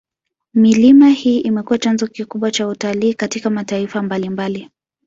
Milima 0.53 1.09
hii 1.09 1.39
imekuwa 1.39 1.79
chanzo 1.79 2.07
kikubwa 2.07 2.51
cha 2.51 2.67
utalii 2.67 3.13
katika 3.13 3.49
mataifa 3.49 4.01
mabalimbali 4.01 4.69